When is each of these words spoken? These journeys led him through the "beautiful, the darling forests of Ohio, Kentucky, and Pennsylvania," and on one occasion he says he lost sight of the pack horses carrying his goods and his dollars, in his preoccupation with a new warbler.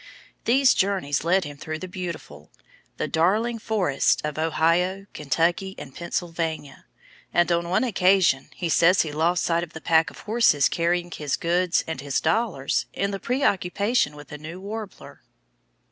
These 0.45 0.73
journeys 0.73 1.23
led 1.23 1.43
him 1.43 1.57
through 1.57 1.77
the 1.77 1.87
"beautiful, 1.87 2.49
the 2.97 3.07
darling 3.07 3.59
forests 3.59 4.19
of 4.23 4.39
Ohio, 4.39 5.05
Kentucky, 5.13 5.75
and 5.77 5.93
Pennsylvania," 5.93 6.85
and 7.31 7.51
on 7.51 7.69
one 7.69 7.83
occasion 7.83 8.49
he 8.55 8.67
says 8.67 9.03
he 9.03 9.11
lost 9.11 9.43
sight 9.43 9.61
of 9.63 9.73
the 9.73 9.79
pack 9.79 10.09
horses 10.09 10.69
carrying 10.69 11.11
his 11.11 11.35
goods 11.35 11.83
and 11.85 12.01
his 12.01 12.19
dollars, 12.19 12.87
in 12.93 13.11
his 13.11 13.21
preoccupation 13.21 14.15
with 14.15 14.31
a 14.31 14.39
new 14.39 14.59
warbler. 14.59 15.21